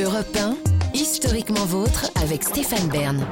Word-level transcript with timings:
Europe 0.00 0.36
1, 0.36 0.56
historiquement 0.94 1.64
vôtre 1.64 2.10
avec 2.16 2.42
Stéphane 2.44 2.88
Bern. 2.88 3.26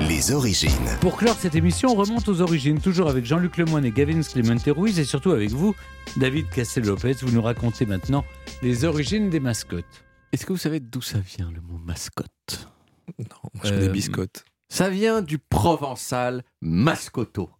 Les 0.00 0.32
origines. 0.32 0.70
Pour 1.00 1.16
clore 1.16 1.36
cette 1.38 1.54
émission, 1.54 1.90
on 1.90 1.94
remonte 1.94 2.28
aux 2.28 2.40
origines, 2.40 2.80
toujours 2.80 3.08
avec 3.08 3.24
Jean-Luc 3.24 3.56
Lemoyne 3.56 3.84
et 3.84 3.90
Gavin 3.90 4.20
Clemente 4.22 4.64
Ruiz, 4.66 4.98
et 4.98 5.04
surtout 5.04 5.30
avec 5.30 5.50
vous, 5.50 5.74
David 6.16 6.48
Castel-Lopez. 6.50 7.14
Vous 7.22 7.30
nous 7.30 7.42
racontez 7.42 7.86
maintenant 7.86 8.24
les 8.62 8.84
origines 8.84 9.30
des 9.30 9.40
mascottes. 9.40 10.04
Est-ce 10.32 10.44
que 10.46 10.52
vous 10.52 10.58
savez 10.58 10.80
d'où 10.80 11.00
ça 11.02 11.18
vient 11.18 11.50
le 11.54 11.60
mot 11.60 11.78
mascotte? 11.78 12.68
Non, 13.18 13.50
je 13.62 13.68
fais 13.68 13.78
des 13.80 13.88
Euh, 13.88 13.92
biscottes. 13.92 14.44
Ça 14.68 14.88
vient 14.88 15.22
du 15.22 15.38
provençal 15.38 16.42
mascoto. 16.60 17.50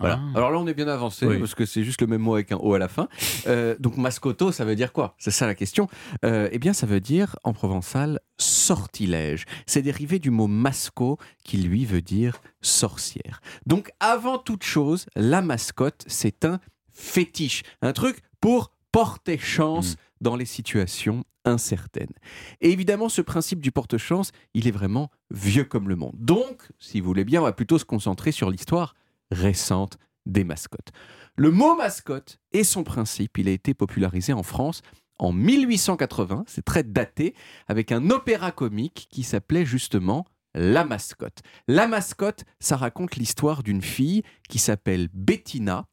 Voilà. 0.00 0.20
Ah. 0.20 0.36
Alors 0.38 0.50
là, 0.50 0.58
on 0.58 0.66
est 0.66 0.74
bien 0.74 0.88
avancé 0.88 1.26
Oui. 1.26 1.38
parce 1.38 1.54
que 1.54 1.64
c'est 1.64 1.84
juste 1.84 2.00
le 2.00 2.06
même 2.06 2.20
mot 2.20 2.34
avec 2.34 2.50
un 2.52 2.56
O 2.56 2.74
à 2.74 2.78
la 2.78 2.88
fin. 2.88 3.08
Euh, 3.46 3.76
donc 3.78 3.96
mascoto, 3.96 4.50
ça 4.52 4.64
veut 4.64 4.74
dire 4.74 4.92
quoi? 4.92 5.14
C'est 5.18 5.30
ça 5.30 5.46
la 5.46 5.54
question. 5.54 5.88
Euh, 6.24 6.48
eh 6.52 6.58
bien, 6.58 6.72
ça 6.72 6.86
veut 6.86 7.00
dire 7.00 7.36
en 7.44 7.52
provençal 7.52 8.20
sortilège. 8.38 9.44
C'est 9.66 9.82
dérivé 9.82 10.18
du 10.18 10.30
mot 10.30 10.46
masco 10.46 11.18
qui 11.44 11.58
lui 11.58 11.84
veut 11.84 12.02
dire 12.02 12.40
sorcière. 12.60 13.40
Donc 13.66 13.92
avant 14.00 14.38
toute 14.38 14.64
chose, 14.64 15.06
la 15.14 15.42
mascotte, 15.42 16.04
c'est 16.06 16.44
un 16.44 16.58
fétiche, 16.92 17.62
un 17.82 17.92
truc 17.92 18.18
pour 18.40 18.70
porter 18.92 19.38
chance 19.38 19.96
dans 20.20 20.36
les 20.36 20.44
situations 20.44 21.24
incertaines. 21.44 22.12
Et 22.60 22.70
évidemment, 22.70 23.08
ce 23.08 23.20
principe 23.20 23.60
du 23.60 23.70
porte-chance, 23.70 24.32
il 24.54 24.66
est 24.66 24.72
vraiment 24.72 25.10
vieux 25.30 25.64
comme 25.64 25.88
le 25.88 25.96
monde. 25.96 26.14
Donc, 26.18 26.68
si 26.78 27.00
vous 27.00 27.06
voulez 27.06 27.24
bien, 27.24 27.40
on 27.40 27.44
va 27.44 27.52
plutôt 27.52 27.78
se 27.78 27.84
concentrer 27.84 28.32
sur 28.32 28.50
l'histoire 28.50 28.94
récente 29.34 29.98
des 30.26 30.44
mascottes. 30.44 30.92
Le 31.36 31.50
mot 31.50 31.76
mascotte 31.76 32.38
et 32.52 32.64
son 32.64 32.84
principe, 32.84 33.38
il 33.38 33.48
a 33.48 33.52
été 33.52 33.74
popularisé 33.74 34.32
en 34.32 34.42
France 34.42 34.82
en 35.18 35.32
1880, 35.32 36.44
c'est 36.46 36.64
très 36.64 36.82
daté, 36.82 37.34
avec 37.68 37.92
un 37.92 38.10
opéra 38.10 38.50
comique 38.50 39.06
qui 39.10 39.22
s'appelait 39.22 39.64
justement 39.64 40.24
La 40.54 40.84
mascotte. 40.84 41.42
La 41.68 41.86
mascotte, 41.86 42.44
ça 42.60 42.76
raconte 42.76 43.16
l'histoire 43.16 43.62
d'une 43.62 43.82
fille 43.82 44.22
qui 44.48 44.58
s'appelle 44.58 45.08
Bettina 45.12 45.86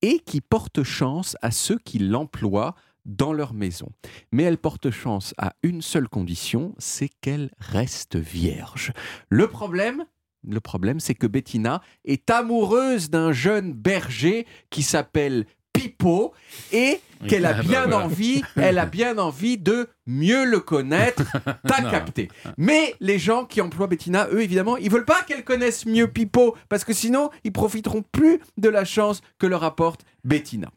et 0.00 0.18
qui 0.20 0.40
porte 0.40 0.82
chance 0.82 1.36
à 1.42 1.50
ceux 1.50 1.78
qui 1.78 1.98
l'emploient 1.98 2.74
dans 3.04 3.32
leur 3.32 3.52
maison. 3.52 3.90
Mais 4.30 4.44
elle 4.44 4.58
porte 4.58 4.90
chance 4.90 5.34
à 5.38 5.54
une 5.62 5.82
seule 5.82 6.08
condition, 6.08 6.74
c'est 6.78 7.08
qu'elle 7.08 7.50
reste 7.58 8.16
vierge. 8.16 8.92
Le 9.28 9.48
problème, 9.48 10.04
le 10.48 10.60
problème, 10.60 11.00
c'est 11.00 11.14
que 11.14 11.26
Bettina 11.26 11.82
est 12.04 12.30
amoureuse 12.30 13.10
d'un 13.10 13.32
jeune 13.32 13.72
berger 13.72 14.46
qui 14.70 14.82
s'appelle 14.82 15.46
Pipo 15.72 16.34
et 16.72 17.00
qu'elle 17.28 17.46
a 17.46 17.56
Ah 17.56 17.62
bien 17.62 17.92
envie, 17.92 18.42
elle 18.56 18.78
a 18.78 18.86
bien 18.86 19.18
envie 19.18 19.58
de 19.58 19.88
mieux 20.06 20.44
le 20.44 20.60
connaître. 20.60 21.22
T'as 21.66 21.90
capté. 21.90 22.28
Mais 22.58 22.94
les 23.00 23.18
gens 23.18 23.44
qui 23.44 23.60
emploient 23.60 23.86
Bettina, 23.86 24.28
eux, 24.32 24.42
évidemment, 24.42 24.76
ils 24.76 24.90
veulent 24.90 25.04
pas 25.04 25.22
qu'elle 25.22 25.44
connaisse 25.44 25.86
mieux 25.86 26.08
Pipo 26.08 26.56
parce 26.68 26.84
que 26.84 26.92
sinon, 26.92 27.30
ils 27.44 27.52
profiteront 27.52 28.02
plus 28.02 28.40
de 28.58 28.68
la 28.68 28.84
chance 28.84 29.22
que 29.38 29.46
leur 29.46 29.64
apporte 29.64 30.04
Bettina. 30.24 30.70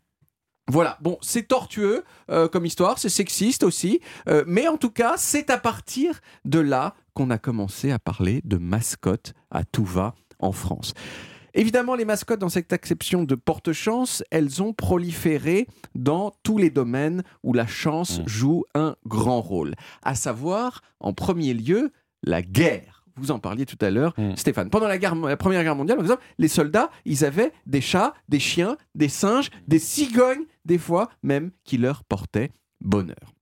Voilà, 0.67 0.97
bon, 1.02 1.17
c'est 1.21 1.47
tortueux 1.47 2.03
euh, 2.31 2.47
comme 2.47 2.66
histoire, 2.66 2.97
c'est 2.97 3.09
sexiste 3.09 3.63
aussi, 3.63 3.99
euh, 4.27 4.44
mais 4.47 4.67
en 4.67 4.77
tout 4.77 4.89
cas, 4.89 5.13
c'est 5.17 5.49
à 5.52 5.57
partir 5.59 6.19
de 6.44 6.59
là 6.59 6.95
qu'on 7.13 7.30
a 7.30 7.38
commencé 7.38 7.91
à 7.91 7.99
parler 7.99 8.41
de 8.45 8.57
mascottes 8.57 9.33
à 9.52 9.63
tout 9.63 9.85
va 9.85 10.16
en 10.39 10.52
France. 10.52 10.94
Évidemment, 11.53 11.95
les 11.95 12.03
mascottes, 12.03 12.39
dans 12.41 12.49
cette 12.49 12.73
acception 12.73 13.23
de 13.23 13.35
porte-chance, 13.35 14.23
elles 14.31 14.61
ont 14.61 14.73
proliféré 14.73 15.67
dans 15.94 16.33
tous 16.44 16.57
les 16.57 16.69
domaines 16.69 17.23
où 17.44 17.53
la 17.53 17.67
chance 17.67 18.19
Mm. 18.19 18.27
joue 18.27 18.63
un 18.73 18.95
grand 19.05 19.41
rôle. 19.41 19.75
À 20.03 20.16
savoir, 20.16 20.81
en 21.00 21.13
premier 21.13 21.53
lieu, 21.53 21.91
la 22.23 22.41
guerre. 22.41 23.05
Vous 23.17 23.31
en 23.31 23.39
parliez 23.39 23.66
tout 23.66 23.77
à 23.81 23.89
l'heure, 23.89 24.13
Mm. 24.17 24.35
Stéphane. 24.35 24.69
Pendant 24.69 24.88
la, 24.88 24.97
guerre- 24.97 25.16
la 25.16 25.38
Première 25.38 25.63
Guerre 25.63 25.75
mondiale, 25.75 25.97
par 25.97 26.05
exemple, 26.05 26.23
les 26.38 26.47
soldats, 26.47 26.89
ils 27.05 27.23
avaient 27.25 27.52
des 27.66 27.81
chats, 27.81 28.13
des 28.29 28.40
chiens, 28.40 28.78
des 28.94 29.09
singes, 29.09 29.50
des 29.67 29.79
cigognes, 29.79 30.45
des 30.66 30.78
fois 30.78 31.09
même, 31.23 31.51
qui 31.63 31.78
leur 31.78 32.03
portaient 32.03 32.51
bonheur. 32.81 33.34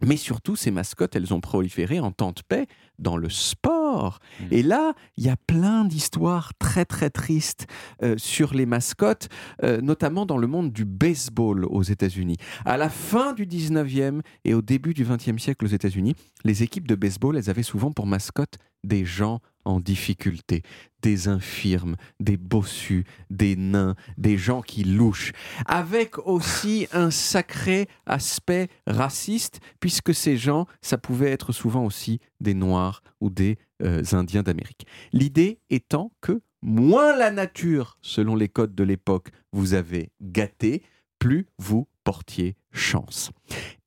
Mais 0.00 0.16
surtout, 0.16 0.54
ces 0.54 0.70
mascottes, 0.70 1.16
elles 1.16 1.34
ont 1.34 1.40
proliféré 1.40 1.98
en 1.98 2.12
temps 2.12 2.30
de 2.30 2.40
paix 2.48 2.66
dans 3.00 3.16
le 3.16 3.28
sport. 3.28 3.77
Mm. 3.98 4.44
Et 4.50 4.62
là, 4.62 4.94
il 5.16 5.24
y 5.24 5.28
a 5.28 5.36
plein 5.36 5.84
d'histoires 5.84 6.52
très 6.58 6.84
très 6.84 7.10
tristes 7.10 7.66
euh, 8.02 8.14
sur 8.16 8.54
les 8.54 8.66
mascottes, 8.66 9.28
euh, 9.62 9.80
notamment 9.80 10.26
dans 10.26 10.38
le 10.38 10.46
monde 10.46 10.72
du 10.72 10.84
baseball 10.84 11.64
aux 11.64 11.82
États-Unis. 11.82 12.36
À 12.64 12.76
la 12.76 12.88
fin 12.88 13.32
du 13.32 13.46
19e 13.46 14.20
et 14.44 14.54
au 14.54 14.62
début 14.62 14.94
du 14.94 15.04
20e 15.04 15.38
siècle 15.38 15.64
aux 15.64 15.68
États-Unis, 15.68 16.14
les 16.44 16.62
équipes 16.62 16.86
de 16.86 16.94
baseball, 16.94 17.36
elles 17.36 17.50
avaient 17.50 17.62
souvent 17.62 17.92
pour 17.92 18.06
mascotte 18.06 18.58
des 18.84 19.04
gens 19.04 19.40
en 19.64 19.80
difficulté, 19.80 20.62
des 21.02 21.28
infirmes, 21.28 21.96
des 22.20 22.36
bossus, 22.36 23.04
des 23.28 23.54
nains, 23.54 23.94
des 24.16 24.38
gens 24.38 24.62
qui 24.62 24.82
louchent, 24.82 25.32
avec 25.66 26.18
aussi 26.26 26.88
un 26.92 27.10
sacré 27.10 27.86
aspect 28.06 28.68
raciste, 28.86 29.60
puisque 29.78 30.14
ces 30.14 30.36
gens, 30.36 30.66
ça 30.80 30.96
pouvait 30.96 31.30
être 31.30 31.52
souvent 31.52 31.84
aussi 31.84 32.18
des 32.40 32.54
Noirs 32.54 33.02
ou 33.20 33.28
des 33.30 33.58
euh, 33.82 34.02
Indiens 34.12 34.42
d'Amérique. 34.42 34.86
L'idée 35.12 35.60
étant 35.70 36.12
que 36.20 36.40
moins 36.62 37.16
la 37.16 37.30
nature, 37.30 37.98
selon 38.02 38.34
les 38.34 38.48
codes 38.48 38.74
de 38.74 38.84
l'époque, 38.84 39.30
vous 39.52 39.74
avez 39.74 40.10
gâté, 40.20 40.82
plus 41.18 41.46
vous 41.58 41.88
portiez 42.04 42.56
chance. 42.72 43.30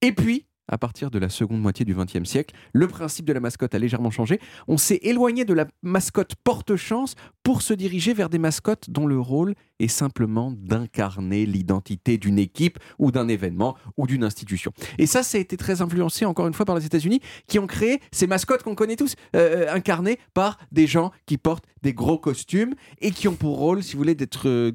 Et 0.01 0.12
puis, 0.12 0.46
à 0.68 0.78
partir 0.78 1.12
de 1.12 1.19
la 1.19 1.30
seconde 1.30 1.62
moitié 1.62 1.85
du 1.85 1.94
XXe 1.94 2.24
siècle, 2.24 2.56
le 2.72 2.88
principe 2.88 3.25
de 3.25 3.34
la 3.34 3.40
mascotte 3.41 3.75
a 3.75 3.80
légèrement 3.80 4.09
changé. 4.09 4.40
On 4.68 4.78
s'est 4.78 5.00
éloigné 5.03 5.44
de 5.44 5.53
la 5.53 5.68
mascotte 5.81 6.35
porte-chance 6.44 7.16
pour 7.44 7.62
se 7.62 7.74
diriger 7.74 8.13
vers 8.13 8.29
des 8.29 8.40
mascottes 8.40 8.90
dont 8.90 9.07
le 9.07 9.19
rôle 9.19 9.56
est 9.79 9.88
simplement 9.88 10.52
d'incarner 10.52 11.46
l'identité 11.46 12.18
d'une 12.18 12.38
équipe 12.38 12.78
ou 13.00 13.12
d'un 13.12 13.28
événement 13.28 13.75
ou 13.97 14.06
d'une 14.07 14.24
institution. 14.24 14.72
Et 14.97 15.07
ça, 15.07 15.24
ça 15.24 15.38
a 15.38 15.41
été 15.41 15.57
très 15.57 15.81
influencé 15.81 16.25
encore 16.25 16.47
une 16.47 16.53
fois 16.53 16.66
par 16.66 16.75
les 16.75 16.85
États-Unis 16.85 17.19
qui 17.47 17.59
ont 17.59 17.68
créé 17.68 18.00
ces 18.12 18.28
mascottes 18.28 18.63
qu'on 18.63 18.75
connaît 18.75 18.96
tous, 18.96 19.16
euh, 19.35 19.74
incarnées 19.74 20.19
par 20.34 20.59
des 20.72 20.88
gens 20.88 21.12
qui 21.25 21.38
portent 21.38 21.66
des 21.81 21.94
gros 21.94 22.19
costumes 22.19 22.75
et 23.00 23.12
qui 23.12 23.28
ont 23.28 23.35
pour 23.35 23.57
rôle, 23.57 23.84
si 23.84 23.94
vous 23.94 24.00
voulez, 24.00 24.16
d'être 24.16 24.47
euh, 24.47 24.72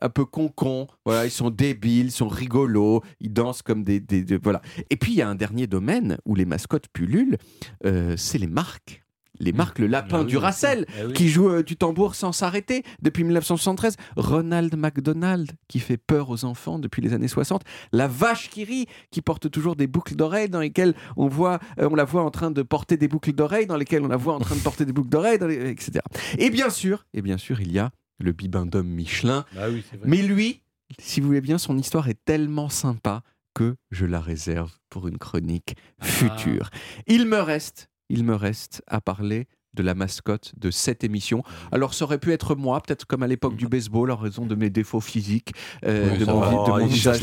un 0.00 0.08
peu 0.08 0.24
concon. 0.24 0.86
Voilà, 1.04 1.24
ils 1.24 1.30
sont 1.30 1.50
débiles, 1.50 2.06
ils 2.06 2.12
sont 2.12 2.28
rigolos, 2.28 3.02
ils 3.20 3.32
dansent 3.32 3.62
comme 3.62 3.82
des, 3.82 4.00
voilà. 4.42 4.62
Et 4.90 4.96
puis 4.96 5.12
il 5.12 5.16
y 5.16 5.22
a 5.22 5.28
un 5.28 5.34
dernier 5.34 5.66
domaine 5.66 6.18
où 6.24 6.34
les 6.34 6.44
mascottes 6.44 6.88
pullulent, 6.92 7.38
euh, 7.84 8.14
c'est 8.16 8.38
les 8.38 8.46
marques. 8.46 9.02
Les 9.40 9.52
marques, 9.52 9.78
le 9.78 9.86
lapin 9.86 10.18
Ah 10.18 10.22
oui, 10.22 10.26
du 10.26 10.36
Racel, 10.36 10.86
Ah 10.98 11.06
oui. 11.06 11.12
qui 11.12 11.28
joue 11.28 11.48
euh, 11.48 11.62
du 11.62 11.76
tambour 11.76 12.14
sans 12.14 12.32
s'arrêter 12.32 12.82
depuis 13.02 13.24
1973. 13.24 13.96
Ronald 14.16 14.76
McDonald, 14.76 15.52
qui 15.68 15.80
fait 15.80 15.96
peur 15.96 16.30
aux 16.30 16.44
enfants 16.44 16.78
depuis 16.78 17.02
les 17.02 17.12
années 17.12 17.28
60. 17.28 17.62
La 17.92 18.08
vache 18.08 18.50
qui 18.50 18.64
rit, 18.64 18.86
qui 19.10 19.22
porte 19.22 19.50
toujours 19.50 19.76
des 19.76 19.86
boucles 19.86 20.16
d'oreilles 20.16 20.48
dans 20.48 20.60
lesquelles 20.60 20.94
on, 21.16 21.28
voit, 21.28 21.58
euh, 21.80 21.88
on 21.90 21.94
la 21.94 22.04
voit 22.04 22.22
en 22.22 22.30
train 22.30 22.50
de 22.50 22.62
porter 22.62 22.96
des 22.96 23.08
boucles 23.08 23.32
d'oreilles, 23.32 23.66
dans 23.66 23.76
lesquelles 23.76 24.02
on 24.02 24.08
la 24.08 24.16
voit 24.16 24.34
en 24.34 24.40
train 24.40 24.56
de 24.56 24.60
porter 24.60 24.84
des 24.84 24.92
boucles 24.92 25.10
d'oreilles, 25.10 25.38
les- 25.48 25.70
etc. 25.70 26.00
Et 26.38 26.50
bien 26.50 26.70
sûr, 26.70 27.06
et 27.14 27.22
bien 27.22 27.38
sûr, 27.38 27.60
il 27.60 27.70
y 27.72 27.78
a 27.78 27.90
le 28.18 28.32
bibendum 28.32 28.86
Michelin. 28.88 29.44
Ah 29.56 29.68
oui, 29.70 29.84
vrai. 29.92 30.00
Mais 30.04 30.22
lui, 30.22 30.62
si 30.98 31.20
vous 31.20 31.28
voulez 31.28 31.40
bien, 31.40 31.58
son 31.58 31.78
histoire 31.78 32.08
est 32.08 32.18
tellement 32.24 32.68
sympa 32.68 33.22
que 33.54 33.76
je 33.90 34.06
la 34.06 34.20
réserve 34.20 34.72
pour 34.88 35.06
une 35.08 35.18
chronique 35.18 35.76
future. 36.02 36.70
Il 37.06 37.26
me 37.26 37.38
reste, 37.40 37.88
il 38.08 38.24
me 38.24 38.34
reste 38.34 38.82
à 38.86 39.00
parler 39.00 39.46
de 39.78 39.82
la 39.82 39.94
mascotte 39.94 40.52
de 40.58 40.70
cette 40.70 41.04
émission. 41.04 41.42
Alors 41.72 41.94
ça 41.94 42.04
aurait 42.04 42.18
pu 42.18 42.32
être 42.32 42.54
moi, 42.54 42.80
peut-être 42.80 43.06
comme 43.06 43.22
à 43.22 43.26
l'époque 43.26 43.56
du 43.56 43.68
baseball, 43.68 44.10
en 44.10 44.16
raison 44.16 44.44
de 44.46 44.54
mes 44.54 44.70
défauts 44.70 45.00
physiques, 45.00 45.52
euh, 45.86 46.10
Oui, 46.12 46.18
de, 46.18 46.24
mon, 46.26 46.40
va. 46.40 46.48
de 46.50 46.52
mon 46.54 46.64
Oh, 46.68 46.78
il 46.80 46.88
visage. 46.88 47.20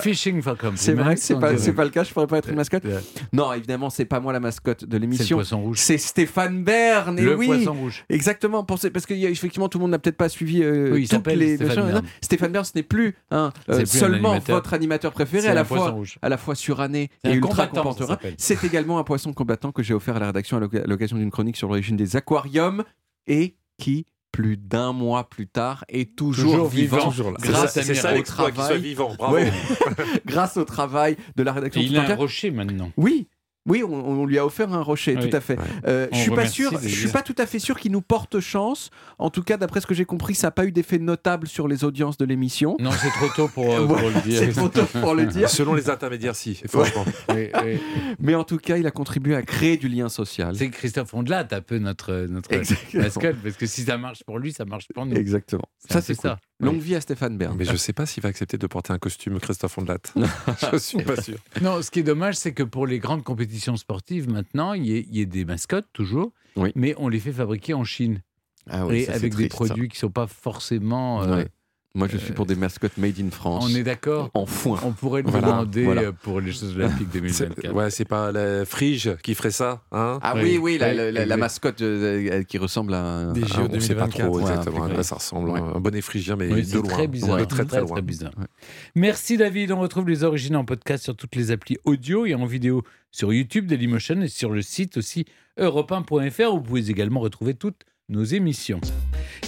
Fishing 0.00 0.40
for. 0.42 0.56
C'est 0.76 0.92
vrai 0.94 1.14
que 1.14 1.20
c'est 1.20 1.34
on 1.34 1.40
pas, 1.40 1.56
c'est 1.58 1.76
le 1.76 1.88
cas, 1.90 2.04
je 2.04 2.12
pourrais 2.12 2.26
pas 2.26 2.38
être 2.38 2.48
une 2.48 2.56
mascotte. 2.56 2.84
Non, 3.32 3.52
évidemment, 3.52 3.90
c'est 3.90 4.04
pas 4.04 4.20
moi 4.20 4.32
la 4.32 4.40
mascotte 4.40 4.84
de 4.84 4.88
C'est 4.90 4.94
le 4.98 5.00
l'émission. 5.00 5.36
poisson 5.36 5.60
rouge. 5.60 5.78
C'est 5.80 5.98
Stéphane 5.98 6.62
Bern, 6.64 7.18
et 7.18 7.22
Le 7.22 7.36
oui. 7.36 7.46
poisson 7.46 7.72
rouge. 7.74 8.04
Exactement, 8.08 8.64
parce 8.64 9.06
qu'effectivement 9.06 9.68
tout 9.68 9.78
le 9.78 9.82
monde 9.82 9.90
n'a 9.92 9.98
peut-être 9.98 10.16
pas 10.16 10.28
suivi 10.28 10.62
euh, 10.62 10.90
Oui, 10.92 11.08
toutes 11.08 11.26
les 11.28 11.56
Stéphane 11.56 11.90
Bern. 11.92 12.02
Stéphane 12.20 12.52
Bern, 12.52 12.64
ce 12.64 12.72
n'est 12.74 12.82
plus 12.82 13.16
hein, 13.30 13.50
C'est 13.66 13.72
euh, 13.82 13.84
seulement 13.86 14.30
animateur. 14.30 14.56
votre 14.56 14.74
animateur 14.74 15.12
préféré, 15.12 15.42
C'est 15.42 15.48
à 15.48 15.54
la 15.54 15.64
fois 15.64 15.90
rouge. 15.90 16.18
à 16.22 16.28
la 16.28 16.36
fois 16.36 16.54
suranné 16.54 17.10
C'est 17.24 17.32
et 17.32 17.34
ultra 17.34 17.66
combattant. 17.66 18.18
C'est 18.38 18.62
également 18.64 18.98
un 18.98 19.04
poisson 19.04 19.32
combattant 19.32 19.72
que 19.72 19.82
j'ai 19.82 19.94
offert 19.94 20.16
à 20.16 20.20
la 20.20 20.26
rédaction 20.26 20.56
à 20.56 20.60
l'occasion 20.86 21.16
d'une 21.16 21.30
chronique 21.40 21.56
sur 21.56 21.68
l'origine 21.68 21.96
des 21.96 22.16
aquariums 22.16 22.84
et 23.26 23.56
qui 23.78 24.04
plus 24.30 24.58
d'un 24.58 24.92
mois 24.92 25.26
plus 25.30 25.46
tard 25.46 25.86
est 25.88 26.14
toujours, 26.14 26.52
Toujours 26.52 26.68
vivant, 26.68 26.96
vivant. 26.98 27.10
Toujours 27.10 27.30
là. 27.30 27.38
grâce, 27.40 27.72
C'est 27.72 27.82
ça, 27.82 27.94
c'est 27.94 27.94
ça 27.94 28.14
au 28.14 28.22
travail, 28.22 28.78
vivant. 28.78 29.14
Bravo. 29.16 29.36
Ouais. 29.36 29.50
grâce 30.26 30.58
au 30.58 30.64
travail 30.64 31.16
de 31.36 31.42
la 31.42 31.54
rédaction 31.54 31.80
Et 31.80 31.86
il 31.86 31.96
a 31.96 32.02
un 32.02 32.14
rocher 32.14 32.50
maintenant. 32.50 32.92
Oui, 32.98 33.26
Oui, 33.66 33.82
on, 33.82 33.92
on 33.92 34.24
lui 34.26 34.38
a 34.38 34.46
offert 34.46 34.72
un 34.72 34.80
rocher, 34.82 35.16
Oui. 35.20 35.28
tout 35.28 35.36
à 35.36 35.40
fait. 35.40 35.58
Ouais. 35.58 35.64
Euh, 35.86 36.08
je 36.12 36.18
suis 36.18 36.30
pas 36.30 36.46
sûr, 36.46 36.72
je 36.80 36.88
suis 36.88 37.08
pas 37.10 37.20
tout 37.22 37.34
à 37.36 37.44
fait 37.46 37.58
sûr 37.58 37.78
qu'il 37.78 37.92
nous 37.92 38.00
porte 38.00 38.40
chance. 38.40 38.90
En 39.18 39.28
tout 39.28 39.42
cas, 39.42 39.58
d'après 39.58 39.80
ce 39.82 39.86
que 39.86 39.94
j'ai 39.94 40.06
compris, 40.06 40.34
ça 40.34 40.46
n'a 40.46 40.50
pas 40.50 40.64
eu 40.64 40.72
d'effet 40.72 40.98
notable 40.98 41.46
sur 41.46 41.68
les 41.68 41.84
audiences 41.84 42.16
de 42.16 42.24
l'émission. 42.24 42.76
Non, 42.80 42.90
c'est 42.90 43.10
trop 43.10 43.28
tôt 43.36 43.48
pour, 43.48 43.64
euh, 43.74 43.86
pour 43.86 43.96
Ouais, 43.96 44.10
le 44.14 44.20
dire. 44.22 44.38
C'est 44.38 44.48
trop 44.52 44.68
tôt 44.70 44.84
pour 44.86 45.14
le 45.14 45.26
dire. 45.26 45.48
Selon 45.50 45.74
les 45.74 45.90
intermédiaires, 45.90 46.34
si, 46.36 46.54
franchement. 46.54 47.04
Oui, 47.28 47.48
oui. 47.64 47.78
Mais 48.18 48.34
en 48.34 48.44
tout 48.44 48.56
cas, 48.56 48.76
il 48.78 48.86
a 48.86 48.90
contribué 48.90 49.34
à 49.36 49.42
créer 49.42 49.76
du 49.76 49.88
lien 49.88 50.08
social. 50.08 50.54
C'est 50.56 50.70
Christophe 50.70 51.12
Ondelat, 51.12 51.46
un 51.50 51.60
peu 51.60 51.78
notre, 51.78 52.26
notre 52.28 52.50
Exactement. 52.52 53.34
parce 53.42 53.56
que 53.56 53.66
si 53.66 53.82
ça 53.82 53.98
marche 53.98 54.24
pour 54.24 54.38
lui, 54.38 54.52
ça 54.52 54.64
marche 54.64 54.86
pour 54.94 55.04
nous. 55.04 55.16
Exactement. 55.16 55.68
Ça, 55.88 56.00
c'est 56.00 56.14
cool. 56.14 56.30
ça. 56.30 56.38
Longue 56.60 56.74
Oui. 56.76 56.80
vie 56.80 56.94
à 56.94 57.00
Stéphane 57.00 57.36
Bern. 57.38 57.56
Mais 57.58 57.64
je 57.64 57.74
sais 57.76 57.92
pas 57.92 58.06
s'il 58.06 58.22
va 58.22 58.28
accepter 58.28 58.58
de 58.58 58.66
porter 58.66 58.92
un 58.92 58.98
costume 58.98 59.40
Christophe 59.40 59.78
Ondelat. 59.78 59.98
je 60.72 60.76
suis 60.78 61.02
pas 61.02 61.20
sûr. 61.20 61.38
Non, 61.62 61.80
ce 61.82 61.90
qui 61.90 62.00
est 62.00 62.04
dommage, 62.04 62.36
c'est 62.36 62.52
que 62.52 62.62
pour 62.62 62.86
les 62.86 62.98
grandes 62.98 63.24
compétitions 63.24 63.76
sportives, 63.76 64.28
maintenant, 64.30 64.74
il 64.74 64.86
y, 64.86 65.00
y 65.10 65.20
ait 65.22 65.26
des 65.26 65.44
mascottes, 65.44 65.88
toujours, 65.92 66.32
Oui. 66.56 66.70
mais 66.74 66.94
on 66.98 67.08
les 67.08 67.18
fait 67.20 67.32
fabriquer 67.32 67.74
en 67.74 67.84
Chine. 67.84 68.20
Ah 68.68 68.86
et 68.90 69.06
ça, 69.06 69.14
avec 69.14 69.34
des 69.34 69.48
triste, 69.48 69.52
ça. 69.52 69.56
produits 69.64 69.88
qui 69.88 69.96
ne 69.96 70.00
sont 70.00 70.10
pas 70.10 70.26
forcément... 70.26 71.22
euh, 71.22 71.36
Ouais. 71.36 71.48
Moi, 71.96 72.06
je 72.08 72.18
suis 72.18 72.32
pour 72.32 72.46
des 72.46 72.54
mascottes 72.54 72.96
made 72.98 73.18
in 73.20 73.30
France. 73.32 73.64
on 73.68 73.74
est 73.74 73.82
d'accord 73.82 74.30
en 74.34 74.46
foin. 74.46 74.78
On 74.84 74.92
pourrait 74.92 75.22
le 75.22 75.30
Voilà, 75.30 75.48
demander 75.48 75.82
voilà. 75.84 76.02
euh, 76.02 76.12
pour 76.12 76.40
les 76.40 76.52
Jeux 76.52 76.72
Olympiques 76.76 77.08
C'est- 77.12 77.18
2024. 77.18 77.74
Ouais, 77.74 77.90
c'est 77.90 78.04
pas 78.04 78.30
la 78.30 78.64
Frige 78.64 79.16
qui 79.24 79.34
ferait 79.34 79.50
ça, 79.50 79.82
hein 79.90 80.20
Ah 80.22 80.34
Oui. 80.36 80.42
oui, 80.42 80.58
oui, 80.58 80.78
la, 80.78 80.90
Oui, 80.90 80.96
la- 80.96 81.04
la- 81.06 81.10
la 81.10 81.22
exact. 81.22 81.36
mascotte 81.36 81.82
euh, 81.82 82.44
qui 82.44 82.58
ressemble 82.58 82.94
à 82.94 83.02
un. 83.02 83.32
Des 83.32 83.42
à 83.42 83.46
JO 83.46 83.54
un- 83.62 83.68
on 83.72 83.80
sait 83.80 83.94
pas 83.96 84.06
2024, 84.06 84.24
trop 84.26 84.36
ouais, 84.36 84.42
exactement 84.42 84.84
à 84.84 85.02
ça 85.02 85.14
ressemble. 85.16 85.50
Ouais. 85.50 85.58
Un 85.60 85.80
bonnet 85.80 86.00
phrygien, 86.00 86.36
mais 86.36 86.46
Oui, 86.52 86.60
de 86.62 86.66
c'est 86.66 86.74
loin. 86.76 86.82
très 86.88 87.06
bizarre. 87.08 87.38
De 87.38 87.44
très 87.44 87.64
très 87.64 87.80
loin. 87.80 88.00
bizarre. 88.02 88.32
Ouais. 88.38 88.46
Merci 88.94 89.36
David. 89.36 89.72
On 89.72 89.80
retrouve 89.80 90.08
les 90.08 90.22
origines 90.22 90.54
en 90.54 90.64
podcast 90.64 91.02
sur 91.02 91.16
toutes 91.16 91.34
les 91.34 91.50
applis 91.50 91.76
audio 91.84 92.24
et 92.24 92.36
en 92.36 92.46
vidéo 92.46 92.84
sur 93.10 93.32
YouTube 93.32 93.66
Dailymotion 93.66 94.22
et 94.22 94.28
sur 94.28 94.50
le 94.52 94.62
site 94.62 94.96
aussi 94.96 95.24
europe1.fr. 95.58 96.50
Vous 96.54 96.60
pouvez 96.60 96.88
également 96.90 97.18
retrouver 97.18 97.54
toutes 97.54 97.82
nos 98.10 98.24
émissions. 98.24 98.80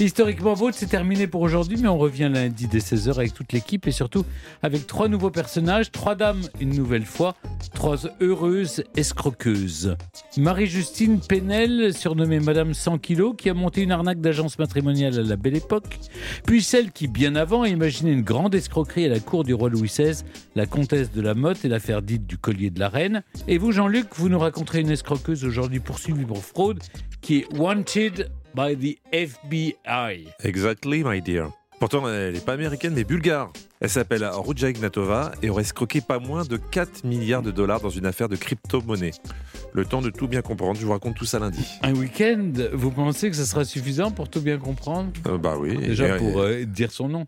Historiquement 0.01 0.55
Vôtre, 0.55 0.77
c'est 0.79 0.87
terminé 0.87 1.27
pour 1.27 1.43
aujourd'hui, 1.43 1.77
mais 1.81 1.89
on 1.89 1.99
revient 1.99 2.31
lundi 2.33 2.69
dès 2.69 2.79
16h 2.79 3.17
avec 3.17 3.35
toute 3.35 3.53
l'équipe 3.53 3.87
et 3.87 3.93
surtout 3.93 4.25
avec 4.63 4.87
trois 4.87 5.09
nouveaux 5.09 5.31
personnages, 5.31 5.91
trois 5.91 6.15
dames 6.15 6.43
une 6.61 6.75
nouvelle 6.75 7.05
fois, 7.05 7.35
trois 7.71 7.99
heureuses 8.21 8.85
escroqueuses. 8.97 9.97
Marie-Justine 10.37 11.21
Penel, 11.21 11.95
surnommée 11.95 12.41
Madame 12.41 12.75
100 12.75 12.99
kilos, 12.99 13.35
qui 13.37 13.51
a 13.51 13.55
monté 13.55 13.83
une 13.83 13.93
arnaque 13.93 14.21
d'agence 14.21 14.59
matrimoniale 14.59 15.19
à 15.19 15.23
la 15.23 15.37
belle 15.37 15.57
époque, 15.57 15.99
puis 16.47 16.63
celle 16.63 16.93
qui, 16.93 17.09
bien 17.09 17.37
avant, 17.37 17.63
a 17.63 17.69
imaginé 17.69 18.13
une 18.13 18.23
grande 18.23 18.55
escroquerie 18.55 19.07
à 19.07 19.09
la 19.09 19.21
cour 19.21 19.45
du 19.45 19.55
roi 19.55 19.69
Louis 19.69 19.89
XVI, 19.89 20.23
la 20.55 20.67
comtesse 20.67 21.13
de 21.13 21.21
la 21.21 21.35
Motte 21.35 21.65
et 21.65 21.69
l'affaire 21.69 22.03
dite 22.03 22.27
du 22.27 22.39
collier 22.39 22.71
de 22.71 22.81
la 22.81 22.89
reine. 22.89 23.23
Et 23.49 23.59
vous, 23.59 23.73
Jean-Luc, 23.73 24.07
vous 24.17 24.29
nous 24.29 24.39
raconterez 24.39 24.81
une 24.81 24.91
escroqueuse 24.91 25.45
aujourd'hui 25.45 25.81
poursuivie 25.81 26.25
pour 26.25 26.45
fraude 26.45 26.81
qui 27.21 27.39
est 27.39 27.59
wanted 27.59 28.31
by 28.55 28.77
the 28.77 28.99
FBI. 29.13 30.29
Exactly, 30.43 31.03
my 31.05 31.23
dear. 31.23 31.51
Pourtant, 31.79 32.09
elle 32.09 32.35
n'est 32.35 32.41
pas 32.41 32.53
américaine, 32.53 32.95
mais 32.95 33.05
bulgare. 33.05 33.53
Elle 33.85 33.91
s'appelle 33.91 34.25
Ruja 34.33 34.71
Ignatova 34.71 35.33
et 35.43 35.51
aurait 35.51 35.63
escroqué 35.63 36.01
pas 36.01 36.21
moins 36.21 36.45
de 36.45 36.57
4 36.57 37.03
milliards 37.03 37.43
de 37.43 37.51
dollars 37.51 37.81
dans 37.81 37.91
une 37.91 38.07
affaire 38.07 38.29
de 38.29 38.37
crypto-monnaie. 38.37 39.11
Le 39.73 39.85
temps 39.85 40.01
de 40.01 40.09
tout 40.11 40.29
bien 40.29 40.41
comprendre, 40.41 40.79
je 40.79 40.87
vous 40.87 40.93
raconte 40.93 41.17
tout 41.17 41.25
ça 41.25 41.41
lundi. 41.41 41.67
Un 41.83 41.93
week-end, 41.95 42.53
vous 42.73 42.93
pensez 42.93 43.29
que 43.29 43.35
ça 43.35 43.45
sera 43.45 43.65
suffisant 43.65 44.13
pour 44.13 44.29
tout 44.29 44.41
bien 44.41 44.57
comprendre? 44.59 45.11
Euh, 45.27 45.37
bah 45.37 45.57
oui. 45.59 45.77
Déjà 45.79 46.15
Et- 46.15 46.19
pour 46.19 46.41
euh, 46.41 46.65
dire 46.65 46.93
son 46.93 47.09
nom. 47.09 47.27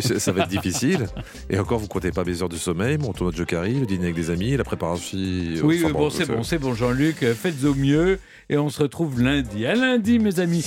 ça 0.00 0.32
va 0.32 0.42
être 0.42 0.48
difficile. 0.48 1.06
Et 1.48 1.56
encore, 1.60 1.78
vous 1.78 1.86
comptez 1.86 2.10
pas 2.10 2.24
mes 2.24 2.42
heures 2.42 2.48
de 2.48 2.56
sommeil, 2.56 2.98
mon 2.98 3.12
tournoi 3.12 3.30
de 3.30 3.36
Jokari, 3.36 3.74
le 3.78 3.86
dîner 3.86 4.04
avec 4.06 4.16
des 4.16 4.30
amis, 4.30 4.56
la 4.56 4.64
préparation. 4.64 5.16
Oui, 5.16 5.52
enfin, 5.54 5.86
oui, 5.86 5.92
bon, 5.92 6.10
c'est 6.10 6.26
bon, 6.26 6.42
c'est 6.42 6.58
bon, 6.58 6.74
Jean-Luc. 6.74 7.18
Faites 7.34 7.62
au 7.64 7.76
mieux 7.76 8.18
et 8.50 8.56
on 8.58 8.70
se 8.70 8.82
retrouve 8.82 9.20
lundi. 9.22 9.66
À 9.66 9.76
lundi, 9.76 10.18
mes 10.18 10.40
amis. 10.40 10.66